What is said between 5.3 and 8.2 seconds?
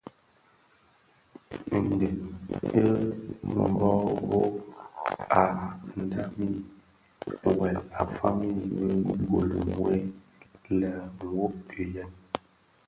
a ndhami wuèl a